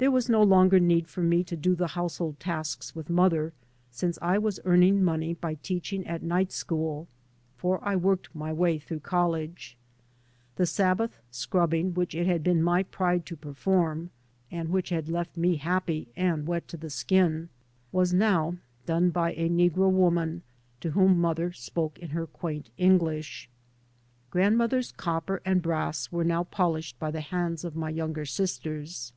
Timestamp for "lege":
9.30-9.76